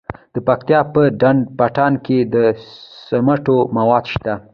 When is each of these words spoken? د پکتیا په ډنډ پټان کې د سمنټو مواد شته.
د 0.33 0.35
پکتیا 0.47 0.79
په 0.93 1.01
ډنډ 1.19 1.41
پټان 1.57 1.93
کې 2.05 2.17
د 2.33 2.35
سمنټو 3.07 3.57
مواد 3.77 4.05
شته. 4.13 4.33